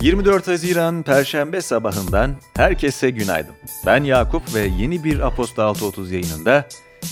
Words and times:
...24 0.00 0.46
Haziran 0.46 1.02
Perşembe 1.02 1.60
sabahından 1.60 2.36
herkese 2.56 3.10
günaydın. 3.10 3.54
Ben 3.86 4.04
Yakup 4.04 4.54
ve 4.54 4.60
yeni 4.60 5.04
bir 5.04 5.20
Aposta 5.26 5.62
6.30 5.62 6.12
yayınında 6.12 6.68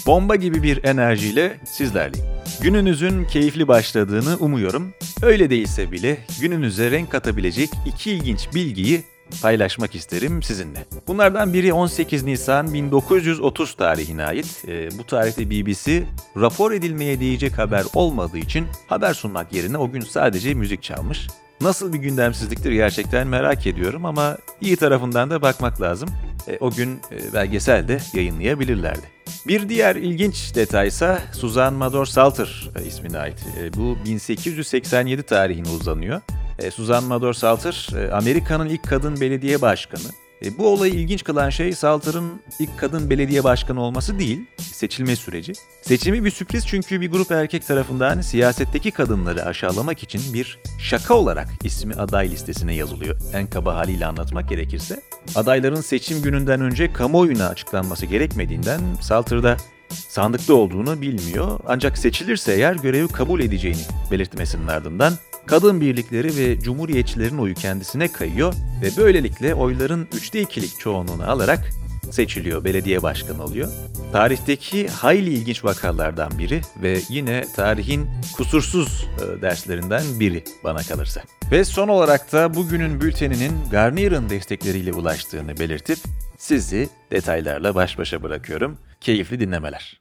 bomba 0.06 0.36
gibi 0.36 0.62
bir 0.62 0.84
enerjiyle 0.84 1.56
sizlerleyim. 1.64 2.26
Gününüzün 2.60 3.24
keyifli 3.24 3.68
başladığını 3.68 4.36
umuyorum. 4.36 4.94
Öyle 5.22 5.50
değilse 5.50 5.92
bile 5.92 6.18
gününüze 6.40 6.90
renk 6.90 7.10
katabilecek 7.10 7.70
iki 7.86 8.12
ilginç 8.12 8.48
bilgiyi 8.54 9.04
paylaşmak 9.42 9.94
isterim 9.94 10.42
sizinle. 10.42 10.86
Bunlardan 11.06 11.52
biri 11.52 11.72
18 11.72 12.24
Nisan 12.24 12.74
1930 12.74 13.74
tarihine 13.74 14.24
ait. 14.24 14.64
E, 14.68 14.98
bu 14.98 15.04
tarihte 15.04 15.50
BBC 15.50 16.02
rapor 16.36 16.72
edilmeye 16.72 17.20
değecek 17.20 17.58
haber 17.58 17.84
olmadığı 17.94 18.38
için 18.38 18.66
haber 18.86 19.14
sunmak 19.14 19.52
yerine 19.52 19.78
o 19.78 19.90
gün 19.90 20.00
sadece 20.00 20.54
müzik 20.54 20.82
çalmış. 20.82 21.26
Nasıl 21.60 21.92
bir 21.92 21.98
gündemsizliktir 21.98 22.72
gerçekten 22.72 23.26
merak 23.26 23.66
ediyorum 23.66 24.04
ama 24.04 24.36
iyi 24.60 24.76
tarafından 24.76 25.30
da 25.30 25.42
bakmak 25.42 25.80
lazım. 25.80 26.08
E, 26.48 26.58
o 26.60 26.70
gün 26.70 27.00
e, 27.10 27.32
belgesel 27.32 27.88
de 27.88 27.98
yayınlayabilirlerdi. 28.14 29.16
Bir 29.46 29.68
diğer 29.68 29.96
ilginç 29.96 30.54
detaysa 30.54 31.18
Suzan 31.32 31.74
Mador 31.74 32.06
Salter 32.06 32.70
e, 32.80 32.84
ismine 32.84 33.18
ait. 33.18 33.46
E, 33.60 33.72
bu 33.72 33.96
1887 34.04 35.22
tarihine 35.22 35.68
uzanıyor. 35.68 36.20
E, 36.58 36.70
Suzan 36.70 37.04
Mador 37.04 37.32
Salter, 37.32 37.88
e, 37.96 38.12
Amerika'nın 38.12 38.68
ilk 38.68 38.82
kadın 38.82 39.20
belediye 39.20 39.62
başkanı. 39.62 40.10
E, 40.44 40.58
bu 40.58 40.68
olayı 40.68 40.94
ilginç 40.94 41.24
kılan 41.24 41.50
şey 41.50 41.72
Salter'ın 41.72 42.42
ilk 42.58 42.78
kadın 42.78 43.10
belediye 43.10 43.44
başkanı 43.44 43.80
olması 43.80 44.18
değil, 44.18 44.40
seçilme 44.58 45.16
süreci. 45.16 45.52
Seçimi 45.82 46.24
bir 46.24 46.30
sürpriz 46.30 46.66
çünkü 46.66 47.00
bir 47.00 47.10
grup 47.10 47.30
erkek 47.30 47.66
tarafından 47.66 48.20
siyasetteki 48.20 48.90
kadınları 48.90 49.44
aşağılamak 49.44 50.02
için 50.02 50.34
bir 50.34 50.58
şaka 50.78 51.14
olarak 51.14 51.48
ismi 51.64 51.94
aday 51.94 52.30
listesine 52.30 52.74
yazılıyor. 52.74 53.16
En 53.34 53.46
kaba 53.46 53.74
haliyle 53.74 54.06
anlatmak 54.06 54.48
gerekirse. 54.48 55.00
Adayların 55.34 55.80
seçim 55.80 56.22
gününden 56.22 56.60
önce 56.60 56.92
kamuoyuna 56.92 57.48
açıklanması 57.48 58.06
gerekmediğinden 58.06 58.80
Salter'da 59.00 59.56
sandıkta 59.90 60.54
olduğunu 60.54 61.00
bilmiyor 61.00 61.60
ancak 61.66 61.98
seçilirse 61.98 62.52
eğer 62.52 62.74
görevi 62.74 63.08
kabul 63.08 63.40
edeceğini 63.40 63.82
belirtmesinin 64.10 64.66
ardından 64.66 65.12
kadın 65.46 65.80
birlikleri 65.80 66.36
ve 66.36 66.60
cumhuriyetçilerin 66.60 67.38
oyu 67.38 67.54
kendisine 67.54 68.08
kayıyor 68.08 68.54
ve 68.82 68.96
böylelikle 68.96 69.54
oyların 69.54 70.08
üçte 70.14 70.40
ikilik 70.40 70.80
çoğunluğunu 70.80 71.30
alarak 71.30 71.70
seçiliyor, 72.10 72.64
belediye 72.64 73.02
başkanı 73.02 73.44
oluyor. 73.44 73.68
Tarihteki 74.12 74.88
hayli 74.88 75.30
ilginç 75.30 75.64
vakalardan 75.64 76.38
biri 76.38 76.60
ve 76.82 77.00
yine 77.08 77.44
tarihin 77.56 78.08
kusursuz 78.36 79.06
e, 79.18 79.42
derslerinden 79.42 80.20
biri 80.20 80.44
bana 80.64 80.82
kalırsa. 80.82 81.22
Ve 81.50 81.64
son 81.64 81.88
olarak 81.88 82.32
da 82.32 82.54
bugünün 82.54 83.00
bülteninin 83.00 83.52
Garnier'ın 83.70 84.30
destekleriyle 84.30 84.92
ulaştığını 84.92 85.56
belirtip 85.56 85.98
sizi 86.38 86.88
detaylarla 87.10 87.74
baş 87.74 87.98
başa 87.98 88.22
bırakıyorum. 88.22 88.78
Keyifli 89.00 89.40
dinlemeler. 89.40 90.00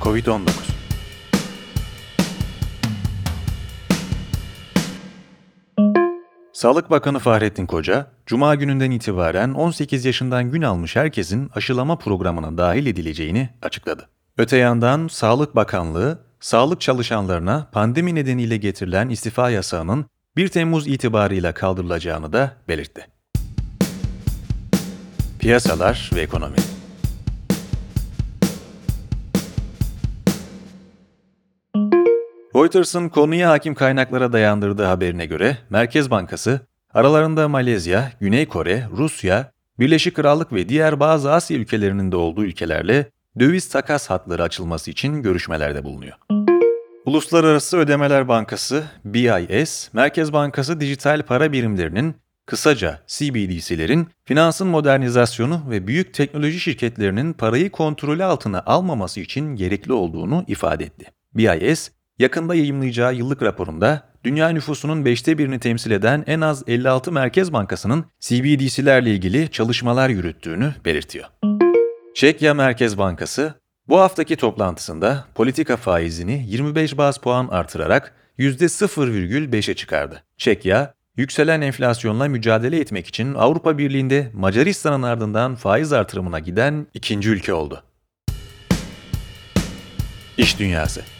Covid-19 0.00 0.73
Sağlık 6.54 6.90
Bakanı 6.90 7.18
Fahrettin 7.18 7.66
Koca, 7.66 8.06
Cuma 8.26 8.54
gününden 8.54 8.90
itibaren 8.90 9.54
18 9.54 10.04
yaşından 10.04 10.50
gün 10.50 10.62
almış 10.62 10.96
herkesin 10.96 11.50
aşılama 11.54 11.98
programına 11.98 12.58
dahil 12.58 12.86
edileceğini 12.86 13.48
açıkladı. 13.62 14.08
Öte 14.38 14.56
yandan 14.56 15.08
Sağlık 15.08 15.56
Bakanlığı, 15.56 16.18
sağlık 16.40 16.80
çalışanlarına 16.80 17.68
pandemi 17.72 18.14
nedeniyle 18.14 18.56
getirilen 18.56 19.08
istifa 19.08 19.50
yasağının 19.50 20.06
1 20.36 20.48
Temmuz 20.48 20.88
itibarıyla 20.88 21.54
kaldırılacağını 21.54 22.32
da 22.32 22.52
belirtti. 22.68 23.06
Piyasalar 25.38 26.10
ve 26.14 26.20
ekonomi 26.20 26.73
Reuters'ın 32.56 33.08
konuya 33.08 33.50
hakim 33.50 33.74
kaynaklara 33.74 34.32
dayandırdığı 34.32 34.84
haberine 34.84 35.26
göre 35.26 35.58
Merkez 35.70 36.10
Bankası, 36.10 36.60
aralarında 36.92 37.48
Malezya, 37.48 38.12
Güney 38.20 38.46
Kore, 38.46 38.88
Rusya, 38.96 39.52
Birleşik 39.78 40.16
Krallık 40.16 40.52
ve 40.52 40.68
diğer 40.68 41.00
bazı 41.00 41.32
Asya 41.32 41.56
ülkelerinin 41.56 42.12
de 42.12 42.16
olduğu 42.16 42.44
ülkelerle 42.44 43.10
döviz 43.40 43.68
takas 43.68 44.10
hatları 44.10 44.42
açılması 44.42 44.90
için 44.90 45.22
görüşmelerde 45.22 45.84
bulunuyor. 45.84 46.14
Uluslararası 47.06 47.76
Ödemeler 47.76 48.28
Bankası, 48.28 48.84
BIS, 49.04 49.90
Merkez 49.92 50.32
Bankası 50.32 50.80
dijital 50.80 51.22
para 51.22 51.52
birimlerinin, 51.52 52.14
kısaca 52.46 53.00
CBDC'lerin 53.06 54.08
finansın 54.24 54.68
modernizasyonu 54.68 55.62
ve 55.70 55.86
büyük 55.86 56.14
teknoloji 56.14 56.60
şirketlerinin 56.60 57.32
parayı 57.32 57.70
kontrolü 57.70 58.24
altına 58.24 58.62
almaması 58.66 59.20
için 59.20 59.56
gerekli 59.56 59.92
olduğunu 59.92 60.44
ifade 60.48 60.84
etti. 60.84 61.06
BIS, 61.34 61.90
yakında 62.18 62.54
yayımlayacağı 62.54 63.14
yıllık 63.14 63.42
raporunda 63.42 64.02
dünya 64.24 64.48
nüfusunun 64.48 65.04
beşte 65.04 65.38
birini 65.38 65.58
temsil 65.58 65.90
eden 65.90 66.24
en 66.26 66.40
az 66.40 66.62
56 66.66 67.12
merkez 67.12 67.52
bankasının 67.52 68.04
CBDC'lerle 68.20 69.10
ilgili 69.10 69.50
çalışmalar 69.50 70.08
yürüttüğünü 70.08 70.74
belirtiyor. 70.84 71.24
Çekya 72.14 72.54
Merkez 72.54 72.98
Bankası 72.98 73.54
bu 73.88 74.00
haftaki 74.00 74.36
toplantısında 74.36 75.24
politika 75.34 75.76
faizini 75.76 76.46
25 76.48 76.98
baz 76.98 77.18
puan 77.18 77.48
artırarak 77.48 78.14
%0,5'e 78.38 79.74
çıkardı. 79.74 80.22
Çekya, 80.36 80.94
yükselen 81.16 81.60
enflasyonla 81.60 82.28
mücadele 82.28 82.80
etmek 82.80 83.06
için 83.06 83.34
Avrupa 83.34 83.78
Birliği'nde 83.78 84.30
Macaristan'ın 84.34 85.02
ardından 85.02 85.54
faiz 85.54 85.92
artırımına 85.92 86.38
giden 86.38 86.86
ikinci 86.94 87.30
ülke 87.30 87.54
oldu. 87.54 87.82
İş 90.38 90.58
Dünyası 90.58 91.13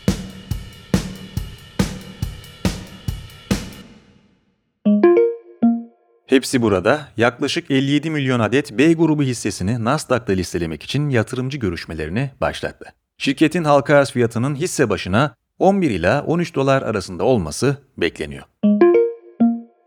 Hepsi 6.34 6.62
burada 6.62 7.08
yaklaşık 7.16 7.70
57 7.70 8.10
milyon 8.10 8.40
adet 8.40 8.78
B 8.78 8.92
grubu 8.92 9.22
hissesini 9.22 9.84
Nasdaq'ta 9.84 10.32
listelemek 10.32 10.82
için 10.82 11.08
yatırımcı 11.08 11.58
görüşmelerini 11.58 12.30
başlattı. 12.40 12.86
Şirketin 13.18 13.64
halka 13.64 13.96
arz 13.96 14.10
fiyatının 14.10 14.54
hisse 14.54 14.90
başına 14.90 15.34
11 15.58 15.90
ila 15.90 16.22
13 16.22 16.54
dolar 16.54 16.82
arasında 16.82 17.24
olması 17.24 17.76
bekleniyor. 17.96 18.42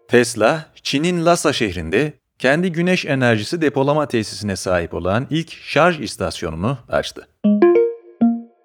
Tesla, 0.08 0.66
Çin'in 0.84 1.26
Lhasa 1.26 1.54
şehrinde 1.54 2.14
kendi 2.40 2.72
güneş 2.72 3.06
enerjisi 3.06 3.62
depolama 3.62 4.08
tesisine 4.08 4.56
sahip 4.56 4.94
olan 4.94 5.28
ilk 5.30 5.52
şarj 5.52 6.00
istasyonunu 6.00 6.78
açtı. 6.90 7.28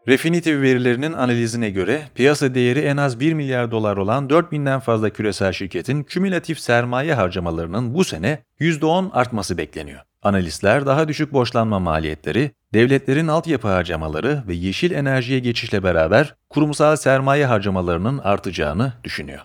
Refinitiv 0.09 0.63
verilerinin 0.63 1.13
analizine 1.13 1.71
göre 1.71 2.03
piyasa 2.15 2.55
değeri 2.55 2.79
en 2.79 2.97
az 2.97 3.21
1 3.21 3.33
milyar 3.35 3.71
dolar 3.71 3.97
olan 3.97 4.29
4000'den 4.29 4.81
fazla 4.81 5.11
küresel 5.11 5.53
şirketin 5.53 6.03
kümülatif 6.03 6.61
sermaye 6.61 7.15
harcamalarının 7.15 7.95
bu 7.95 8.05
sene 8.05 8.39
%10 8.61 9.11
artması 9.12 9.59
bekleniyor. 9.59 10.01
Analistler 10.23 10.87
daha 10.87 11.09
düşük 11.09 11.33
borçlanma 11.33 11.79
maliyetleri, 11.79 12.51
devletlerin 12.75 13.29
altyapı 13.29 13.69
harcamaları 13.69 14.43
ve 14.49 14.55
yeşil 14.55 14.91
enerjiye 14.91 15.39
geçişle 15.39 15.83
beraber 15.83 16.35
kurumsal 16.51 16.97
sermaye 16.97 17.47
harcamalarının 17.47 18.19
artacağını 18.19 18.93
düşünüyor. 19.05 19.41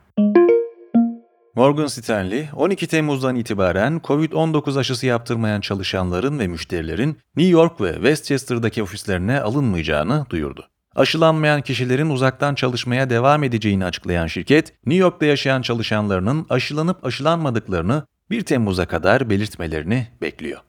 Morgan 1.58 1.88
Stanley, 1.88 2.50
12 2.56 2.88
Temmuz'dan 2.88 3.36
itibaren 3.36 4.02
COVID-19 4.04 4.80
aşısı 4.80 5.06
yaptırmayan 5.06 5.62
çalışanların 5.62 6.40
ve 6.40 6.48
müşterilerin 6.48 7.18
New 7.36 7.52
York 7.52 7.82
ve 7.82 7.94
Westchester'daki 7.94 8.84
ofislerine 8.84 9.42
alınmayacağını 9.42 10.26
duyurdu. 10.30 10.70
Aşılanmayan 10.96 11.62
kişilerin 11.62 12.10
uzaktan 12.10 12.56
çalışmaya 12.56 13.10
devam 13.10 13.44
edeceğini 13.44 13.86
açıklayan 13.86 14.28
şirket, 14.28 14.74
New 14.86 15.02
York'ta 15.02 15.26
yaşayan 15.26 15.62
çalışanlarının 15.62 16.46
aşılanıp 16.50 17.06
aşılanmadıklarını 17.06 18.08
1 18.30 18.42
Temmuz'a 18.42 18.86
kadar 18.86 19.30
belirtmelerini 19.30 20.08
bekliyor. 20.22 20.60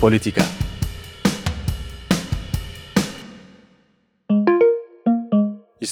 Politika 0.00 0.42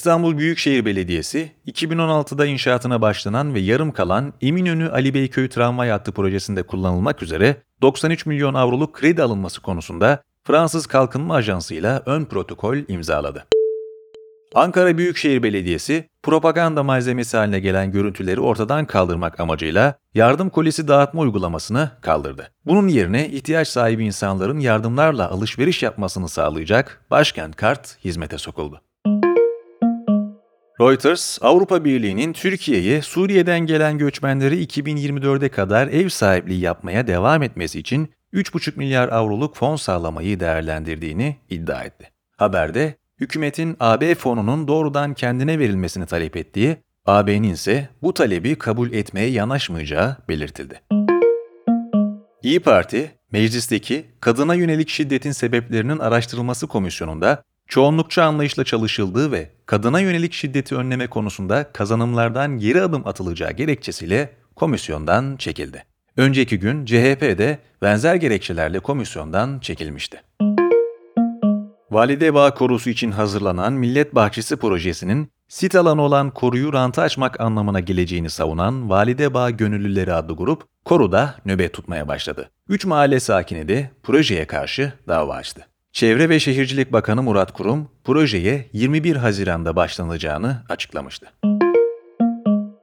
İstanbul 0.00 0.38
Büyükşehir 0.38 0.84
Belediyesi, 0.84 1.52
2016'da 1.66 2.46
inşaatına 2.46 3.02
başlanan 3.02 3.54
ve 3.54 3.60
yarım 3.60 3.92
kalan 3.92 4.32
Eminönü 4.40 4.90
Ali 4.90 5.14
Beyköy 5.14 5.48
Tramvay 5.48 5.88
Hattı 5.88 6.12
projesinde 6.12 6.62
kullanılmak 6.62 7.22
üzere 7.22 7.56
93 7.82 8.26
milyon 8.26 8.54
avroluk 8.54 8.94
kredi 8.94 9.22
alınması 9.22 9.62
konusunda 9.62 10.22
Fransız 10.44 10.86
Kalkınma 10.86 11.34
Ajansı 11.34 11.74
ile 11.74 12.00
ön 12.06 12.24
protokol 12.24 12.76
imzaladı. 12.88 13.46
Ankara 14.54 14.98
Büyükşehir 14.98 15.42
Belediyesi, 15.42 16.08
propaganda 16.22 16.82
malzemesi 16.82 17.36
haline 17.36 17.60
gelen 17.60 17.92
görüntüleri 17.92 18.40
ortadan 18.40 18.86
kaldırmak 18.86 19.40
amacıyla 19.40 19.94
yardım 20.14 20.50
kolisi 20.50 20.88
dağıtma 20.88 21.22
uygulamasını 21.22 21.90
kaldırdı. 22.00 22.50
Bunun 22.66 22.88
yerine 22.88 23.28
ihtiyaç 23.28 23.68
sahibi 23.68 24.04
insanların 24.04 24.60
yardımlarla 24.60 25.30
alışveriş 25.30 25.82
yapmasını 25.82 26.28
sağlayacak 26.28 27.04
başkent 27.10 27.56
kart 27.56 27.96
hizmete 28.04 28.38
sokuldu. 28.38 28.80
Reuters, 30.80 31.38
Avrupa 31.42 31.84
Birliği'nin 31.84 32.32
Türkiye'ye 32.32 33.02
Suriye'den 33.02 33.60
gelen 33.60 33.98
göçmenleri 33.98 34.64
2024'e 34.64 35.48
kadar 35.48 35.88
ev 35.88 36.08
sahipliği 36.08 36.60
yapmaya 36.60 37.06
devam 37.06 37.42
etmesi 37.42 37.78
için 37.78 38.08
3,5 38.34 38.76
milyar 38.76 39.08
avroluk 39.08 39.56
fon 39.56 39.76
sağlamayı 39.76 40.40
değerlendirdiğini 40.40 41.36
iddia 41.50 41.82
etti. 41.82 42.10
Haberde, 42.36 42.94
hükümetin 43.20 43.76
AB 43.80 44.14
fonunun 44.14 44.68
doğrudan 44.68 45.14
kendine 45.14 45.58
verilmesini 45.58 46.06
talep 46.06 46.36
ettiği, 46.36 46.76
AB'nin 47.06 47.52
ise 47.52 47.88
bu 48.02 48.14
talebi 48.14 48.54
kabul 48.54 48.92
etmeye 48.92 49.30
yanaşmayacağı 49.30 50.16
belirtildi. 50.28 50.80
İyi 52.42 52.60
Parti, 52.60 53.10
meclisteki 53.32 54.06
kadına 54.20 54.54
yönelik 54.54 54.88
şiddetin 54.88 55.32
sebeplerinin 55.32 55.98
araştırılması 55.98 56.66
komisyonunda 56.66 57.42
çoğunlukça 57.70 58.24
anlayışla 58.24 58.64
çalışıldığı 58.64 59.32
ve 59.32 59.50
kadına 59.66 60.00
yönelik 60.00 60.32
şiddeti 60.32 60.76
önleme 60.76 61.06
konusunda 61.06 61.72
kazanımlardan 61.72 62.58
geri 62.58 62.82
adım 62.82 63.06
atılacağı 63.06 63.52
gerekçesiyle 63.52 64.32
komisyondan 64.56 65.36
çekildi. 65.36 65.84
Önceki 66.16 66.58
gün 66.58 66.84
CHP 66.84 67.20
de 67.20 67.58
benzer 67.82 68.14
gerekçelerle 68.14 68.80
komisyondan 68.80 69.58
çekilmişti. 69.58 70.22
Valide 71.90 72.34
Bağ 72.34 72.54
Korusu 72.54 72.90
için 72.90 73.10
hazırlanan 73.10 73.72
Millet 73.72 74.14
Bahçesi 74.14 74.56
projesinin 74.56 75.30
sit 75.48 75.74
alanı 75.74 76.02
olan 76.02 76.30
koruyu 76.30 76.72
ranta 76.72 77.02
açmak 77.02 77.40
anlamına 77.40 77.80
geleceğini 77.80 78.30
savunan 78.30 78.90
Valide 78.90 79.34
Bağ 79.34 79.50
Gönüllüleri 79.50 80.12
adlı 80.12 80.36
grup 80.36 80.62
koruda 80.84 81.34
nöbet 81.44 81.74
tutmaya 81.74 82.08
başladı. 82.08 82.50
Üç 82.68 82.84
mahalle 82.84 83.20
sakini 83.20 83.68
de 83.68 83.90
projeye 84.02 84.46
karşı 84.46 84.92
dava 85.08 85.34
açtı. 85.34 85.69
Çevre 85.92 86.28
ve 86.28 86.40
Şehircilik 86.40 86.92
Bakanı 86.92 87.22
Murat 87.22 87.52
Kurum, 87.52 87.88
projeye 88.04 88.70
21 88.72 89.16
Haziran'da 89.16 89.76
başlanacağını 89.76 90.62
açıklamıştı. 90.68 91.26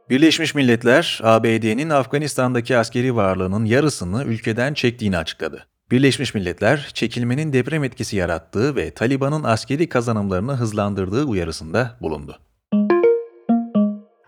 Birleşmiş 0.10 0.56
Milletler, 0.56 1.20
ABD'nin 1.24 1.90
Afganistan'daki 1.90 2.78
askeri 2.78 3.16
varlığının 3.16 3.66
yarısını 3.66 4.24
ülkeden 4.24 4.74
çektiğini 4.74 5.18
açıkladı. 5.18 5.68
Birleşmiş 5.92 6.34
Milletler, 6.34 6.92
çekilmenin 6.94 7.54
deprem 7.54 7.84
etkisi 7.84 8.16
yarattığı 8.16 8.76
ve 8.76 8.92
Taliban'ın 8.92 9.44
askeri 9.44 9.90
kazanımlarını 9.90 10.56
hızlandırdığı 10.56 11.24
uyarısında 11.24 11.98
bulundu. 12.02 12.40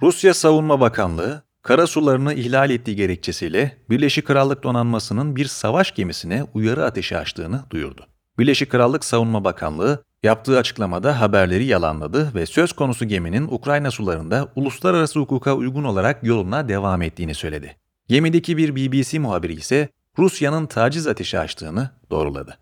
Rusya 0.02 0.34
Savunma 0.34 0.80
Bakanlığı, 0.80 1.44
kara 1.62 1.88
sularını 1.88 2.34
ihlal 2.34 2.70
ettiği 2.70 2.96
gerekçesiyle 2.96 3.78
Birleşik 3.90 4.28
Krallık 4.28 4.64
donanmasının 4.64 5.36
bir 5.36 5.46
savaş 5.46 5.96
gemisine 5.96 6.44
uyarı 6.54 6.86
ateşi 6.86 7.18
açtığını 7.18 7.64
duyurdu. 7.70 8.09
Birleşik 8.40 8.72
Krallık 8.72 9.06
Savunma 9.06 9.44
Bakanlığı 9.44 10.04
yaptığı 10.24 10.58
açıklamada 10.58 11.22
haberleri 11.22 11.66
yalanladı 11.66 12.32
ve 12.36 12.46
söz 12.46 12.74
konusu 12.74 13.06
geminin 13.06 13.48
Ukrayna 13.52 13.92
sularında 13.92 14.48
uluslararası 14.56 15.20
hukuka 15.20 15.56
uygun 15.56 15.84
olarak 15.84 16.24
yoluna 16.24 16.70
devam 16.70 17.02
ettiğini 17.02 17.36
söyledi. 17.36 17.76
Gemideki 18.08 18.58
bir 18.58 18.76
BBC 18.76 19.20
muhabiri 19.20 19.54
ise 19.54 19.90
Rusya'nın 20.18 20.66
taciz 20.66 21.08
ateşi 21.08 21.40
açtığını 21.40 21.90
doğruladı. 22.12 22.58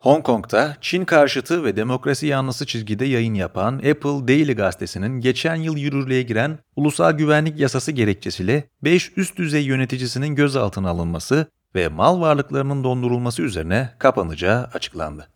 Hong 0.00 0.24
Kong'da 0.24 0.76
Çin 0.80 1.04
karşıtı 1.04 1.64
ve 1.64 1.76
demokrasi 1.76 2.26
yanlısı 2.26 2.66
çizgide 2.66 3.04
yayın 3.04 3.34
yapan 3.34 3.74
Apple 3.74 4.28
Daily 4.28 4.52
gazetesinin 4.54 5.20
geçen 5.20 5.56
yıl 5.56 5.76
yürürlüğe 5.76 6.22
giren 6.22 6.58
ulusal 6.76 7.12
güvenlik 7.12 7.60
yasası 7.60 7.92
gerekçesiyle 7.92 8.64
5 8.84 9.12
üst 9.16 9.36
düzey 9.36 9.62
yöneticisinin 9.64 10.34
gözaltına 10.34 10.90
alınması 10.90 11.46
ve 11.76 11.88
mal 11.88 12.20
varlıklarının 12.20 12.84
dondurulması 12.84 13.42
üzerine 13.42 13.90
kapanacağı 13.98 14.64
açıklandı. 14.74 15.28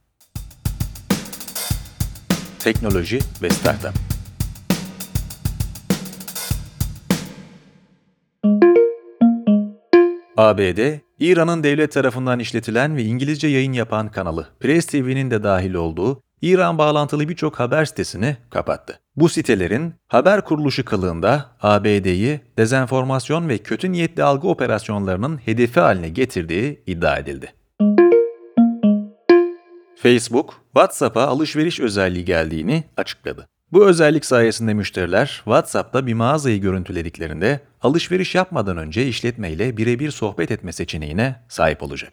Teknoloji 2.58 3.18
ve 3.42 3.50
Startup 3.50 3.94
ABD, 10.36 10.98
İran'ın 11.18 11.62
devlet 11.62 11.92
tarafından 11.92 12.38
işletilen 12.38 12.96
ve 12.96 13.02
İngilizce 13.02 13.48
yayın 13.48 13.72
yapan 13.72 14.10
kanalı 14.10 14.48
Press 14.60 14.86
TV'nin 14.86 15.30
de 15.30 15.42
dahil 15.42 15.74
olduğu 15.74 16.22
İran 16.42 16.78
bağlantılı 16.78 17.28
birçok 17.28 17.60
haber 17.60 17.84
sitesini 17.84 18.36
kapattı. 18.50 19.00
Bu 19.16 19.28
sitelerin 19.28 19.94
haber 20.08 20.44
kuruluşu 20.44 20.84
kılığında 20.84 21.46
ABD'yi 21.62 22.40
dezenformasyon 22.58 23.48
ve 23.48 23.58
kötü 23.58 23.92
niyetli 23.92 24.22
algı 24.22 24.48
operasyonlarının 24.48 25.36
hedefi 25.36 25.80
haline 25.80 26.08
getirdiği 26.08 26.82
iddia 26.86 27.16
edildi. 27.16 27.52
Facebook, 29.96 30.54
WhatsApp'a 30.74 31.22
alışveriş 31.22 31.80
özelliği 31.80 32.24
geldiğini 32.24 32.84
açıkladı. 32.96 33.48
Bu 33.72 33.86
özellik 33.86 34.24
sayesinde 34.24 34.74
müşteriler 34.74 35.26
WhatsApp'ta 35.44 36.06
bir 36.06 36.14
mağazayı 36.14 36.60
görüntülediklerinde 36.60 37.60
alışveriş 37.82 38.34
yapmadan 38.34 38.76
önce 38.76 39.06
işletmeyle 39.06 39.76
birebir 39.76 40.10
sohbet 40.10 40.50
etme 40.50 40.72
seçeneğine 40.72 41.36
sahip 41.48 41.82
olacak. 41.82 42.12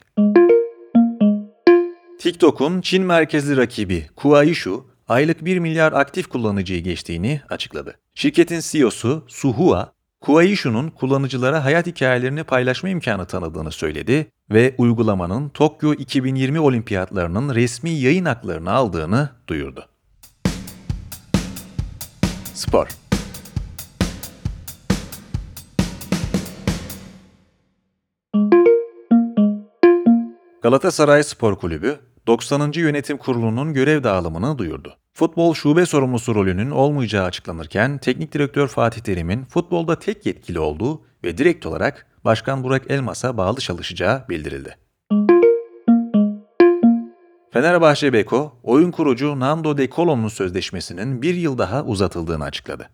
TikTok'un 2.27 2.81
Çin 2.81 3.03
merkezli 3.03 3.57
rakibi 3.57 4.07
Kuaishu, 4.15 4.85
aylık 5.07 5.45
1 5.45 5.59
milyar 5.59 5.94
aktif 5.94 6.27
kullanıcıyı 6.27 6.83
geçtiğini 6.83 7.41
açıkladı. 7.50 8.00
Şirketin 8.15 8.59
CEO'su 8.63 9.24
Suhua, 9.27 9.94
Kuaishu'nun 10.21 10.89
kullanıcılara 10.89 11.65
hayat 11.65 11.88
hikayelerini 11.88 12.44
paylaşma 12.44 12.89
imkanı 12.89 13.25
tanıdığını 13.25 13.71
söyledi 13.71 14.31
ve 14.51 14.75
uygulamanın 14.77 15.50
Tokyo 15.50 15.94
2020 15.94 16.59
olimpiyatlarının 16.59 17.56
resmi 17.56 17.89
yayın 17.89 18.25
haklarını 18.25 18.71
aldığını 18.71 19.29
duyurdu. 19.47 19.85
Spor 22.53 22.88
Galatasaray 30.62 31.24
Spor 31.24 31.56
Kulübü 31.56 32.00
90. 32.27 32.71
Yönetim 32.75 33.18
Kurulu'nun 33.18 33.74
görev 33.74 34.03
dağılımını 34.03 34.57
duyurdu. 34.57 34.97
Futbol 35.13 35.53
şube 35.53 35.85
sorumlusu 35.85 36.35
rolünün 36.35 36.71
olmayacağı 36.71 37.25
açıklanırken 37.25 37.97
teknik 37.97 38.33
direktör 38.33 38.68
Fatih 38.68 39.01
Terim'in 39.01 39.45
futbolda 39.45 40.00
tek 40.00 40.25
yetkili 40.25 40.59
olduğu 40.59 41.01
ve 41.24 41.38
direkt 41.38 41.65
olarak 41.65 42.07
Başkan 42.25 42.63
Burak 42.63 42.91
Elmas'a 42.91 43.38
bağlı 43.38 43.59
çalışacağı 43.59 44.25
bildirildi. 44.29 44.77
Fenerbahçe 47.53 48.13
Beko, 48.13 48.60
oyun 48.63 48.91
kurucu 48.91 49.39
Nando 49.39 49.77
De 49.77 49.89
Colo'nun 49.89 50.27
sözleşmesinin 50.27 51.22
bir 51.22 51.36
yıl 51.36 51.57
daha 51.57 51.84
uzatıldığını 51.84 52.43
açıkladı. 52.43 52.89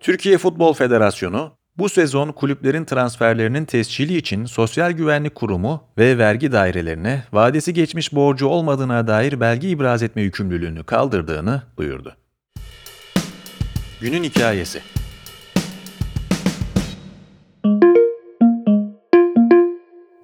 Türkiye 0.00 0.38
Futbol 0.38 0.72
Federasyonu, 0.72 1.52
bu 1.78 1.88
sezon 1.88 2.32
kulüplerin 2.32 2.84
transferlerinin 2.84 3.64
tescili 3.64 4.16
için 4.16 4.44
Sosyal 4.44 4.90
Güvenlik 4.90 5.34
Kurumu 5.34 5.84
ve 5.98 6.18
vergi 6.18 6.52
dairelerine 6.52 7.24
vadesi 7.32 7.74
geçmiş 7.74 8.14
borcu 8.14 8.46
olmadığına 8.46 9.06
dair 9.06 9.40
belge 9.40 9.68
ibraz 9.68 10.02
etme 10.02 10.22
yükümlülüğünü 10.22 10.84
kaldırdığını 10.84 11.62
duyurdu. 11.76 12.16
Günün 14.00 14.24
hikayesi 14.24 14.80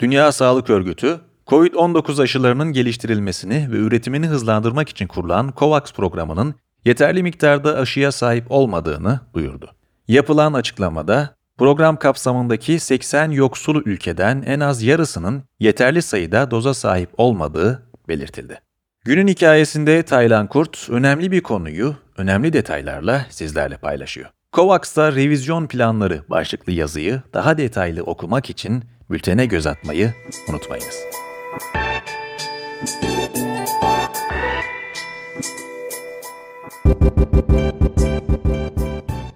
Dünya 0.01 0.33
Sağlık 0.33 0.71
Örgütü, 0.71 1.21
COVID-19 1.47 2.23
aşılarının 2.23 2.73
geliştirilmesini 2.73 3.69
ve 3.73 3.77
üretimini 3.77 4.27
hızlandırmak 4.27 4.89
için 4.89 5.07
kurulan 5.07 5.53
COVAX 5.57 5.93
programının 5.93 6.55
yeterli 6.85 7.23
miktarda 7.23 7.77
aşıya 7.77 8.13
sahip 8.13 8.51
olmadığını 8.51 9.21
duyurdu. 9.35 9.71
Yapılan 10.09 10.53
açıklamada 10.53 11.40
Program 11.61 11.97
kapsamındaki 11.97 12.81
80 12.81 13.31
yoksul 13.31 13.83
ülkeden 13.85 14.43
en 14.47 14.61
az 14.61 14.83
yarısının 14.83 15.43
yeterli 15.59 16.03
sayıda 16.03 16.51
doza 16.51 16.75
sahip 16.75 17.11
olmadığı 17.19 17.83
belirtildi. 18.09 18.61
Günün 19.05 19.29
hikayesinde 19.29 20.03
Taylan 20.03 20.47
Kurt 20.47 20.91
önemli 20.91 21.31
bir 21.31 21.41
konuyu 21.41 21.95
önemli 22.17 22.53
detaylarla 22.53 23.27
sizlerle 23.31 23.77
paylaşıyor. 23.77 24.31
COVAX'ta 24.53 25.13
revizyon 25.13 25.67
planları 25.67 26.23
başlıklı 26.29 26.73
yazıyı 26.73 27.23
daha 27.35 27.59
detaylı 27.59 28.03
okumak 28.03 28.51
için 28.51 28.85
bültene 29.11 29.47
göz 29.47 29.67
atmayı 29.67 30.15
unutmayınız. 30.49 30.97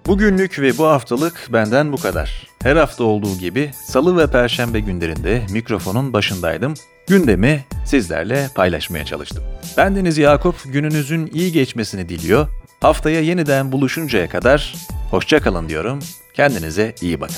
Bugünlük 0.07 0.59
ve 0.59 0.77
bu 0.77 0.85
haftalık 0.85 1.47
benden 1.53 1.91
bu 1.91 1.97
kadar. 1.97 2.47
Her 2.63 2.75
hafta 2.75 3.03
olduğu 3.03 3.37
gibi 3.37 3.71
salı 3.87 4.17
ve 4.17 4.27
perşembe 4.27 4.79
günlerinde 4.79 5.41
mikrofonun 5.51 6.13
başındaydım. 6.13 6.73
Gündemi 7.07 7.65
sizlerle 7.85 8.49
paylaşmaya 8.55 9.05
çalıştım. 9.05 9.43
Bendeniz 9.77 10.17
Yakup 10.17 10.55
gününüzün 10.65 11.29
iyi 11.33 11.51
geçmesini 11.51 12.09
diliyor. 12.09 12.47
Haftaya 12.81 13.21
yeniden 13.21 13.71
buluşuncaya 13.71 14.29
kadar 14.29 14.75
hoşça 15.11 15.39
kalın 15.39 15.69
diyorum. 15.69 15.99
Kendinize 16.33 16.95
iyi 17.01 17.21
bakın. 17.21 17.37